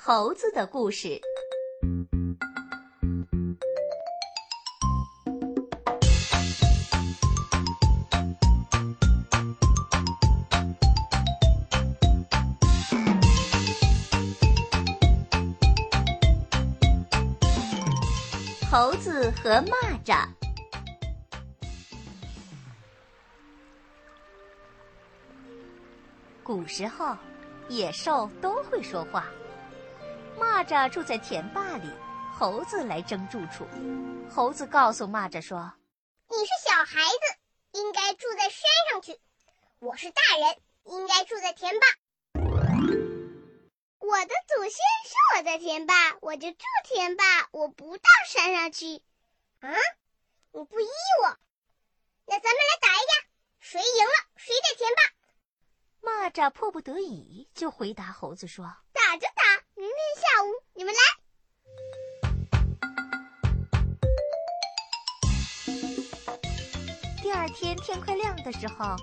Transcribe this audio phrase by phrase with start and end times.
[0.00, 1.20] 猴子的故事。
[18.70, 19.72] 猴子和蚂
[20.04, 20.24] 蚱。
[26.44, 27.16] 古时候，
[27.68, 29.26] 野兽都会说话。
[30.38, 31.90] 蚂蚱住在田坝里，
[32.32, 33.66] 猴子来争住处。
[34.30, 35.72] 猴子告诉蚂蚱说
[36.30, 37.38] ：“你是小孩子，
[37.72, 39.14] 应该住在山上去；
[39.80, 41.86] 我是大人，应该住在田坝。
[43.98, 49.02] 我的祖先是我的田坝，我就住田坝，我不到山上去。
[49.60, 49.68] 啊，
[50.52, 50.86] 你不依
[51.24, 51.36] 我，
[52.26, 53.28] 那咱们来打一架，
[53.58, 55.02] 谁赢了谁在田坝。”
[56.00, 58.72] 蚂蚱迫不得已就回答猴子说
[67.28, 68.96] ：“第二天天快亮的时候，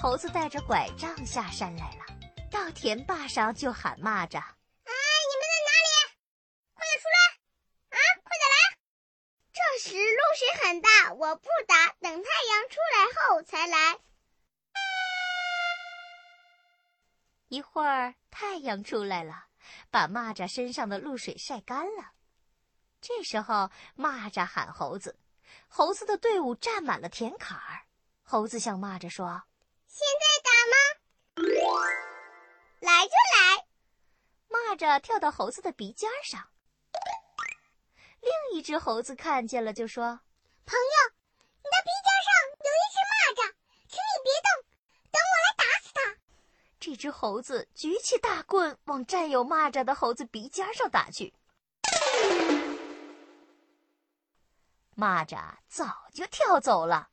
[0.00, 2.04] 猴子带着拐杖下山来了，
[2.48, 4.40] 到田坝上就喊蚂蚱：“哎，
[5.26, 5.90] 你们在哪里？
[6.74, 7.18] 快点出来！
[7.90, 8.54] 啊，快点来！
[9.52, 13.98] 这时露水很大，我不打，等太阳出来后才来。”
[17.48, 19.46] 一会儿太阳出来了，
[19.90, 22.12] 把蚂蚱身上的露水晒干了。
[23.00, 25.18] 这时候蚂蚱喊猴子，
[25.68, 27.86] 猴子的队伍站满了田坎儿。
[28.22, 29.42] 猴子向蚂蚱说
[29.86, 30.74] ：“现在打吗？
[32.80, 33.66] 来就来。”
[34.48, 36.48] 蚂蚱跳到猴子的鼻尖上。
[38.20, 40.20] 另一只猴子看见了，就说
[40.64, 41.12] ：“朋友，
[41.58, 43.54] 你的鼻尖上有一只蚂蚱，
[43.88, 44.48] 请你别动，
[45.10, 45.98] 等我来打死它。”
[46.78, 51.34] 这只猴子举起大棍往占有蚂蚱的猴子鼻尖上打去，
[54.96, 57.08] 蚂蚱早就跳走了。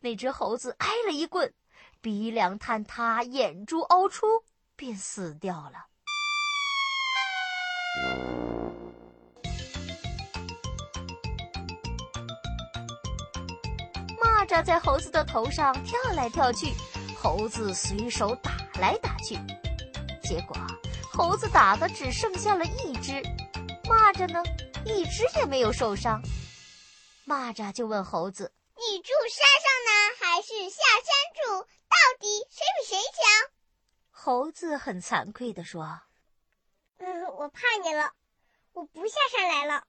[0.00, 1.52] 那只猴子挨了一棍，
[2.00, 4.26] 鼻梁坍塌，眼珠凹出，
[4.74, 5.86] 便死掉了。
[14.18, 16.72] 蚂蚱在猴子的头上跳来跳去，
[17.14, 19.34] 猴子随手打来打去，
[20.22, 20.56] 结果
[21.12, 23.22] 猴子打的只剩下了一只，
[23.84, 24.42] 蚂蚱呢，
[24.86, 26.22] 一只也没有受伤。
[27.30, 28.52] 蚂蚱就问猴子。
[28.74, 31.62] 你住山上呢，还是下山住？
[31.62, 33.52] 到底谁比谁强？
[34.10, 36.00] 猴子很惭愧地说
[36.98, 38.14] ：“嗯，我怕你了，
[38.72, 39.86] 我不下山来了。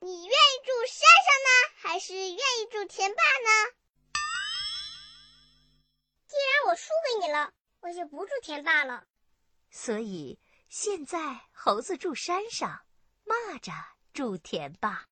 [0.00, 3.72] 你愿意住山上呢，还是愿意住田坝呢？
[6.26, 9.06] 既然我输给你了，我就不住田坝了。
[9.70, 12.84] 所以现在猴子住山上，
[13.24, 13.72] 蚂蚱
[14.12, 15.06] 住田坝。”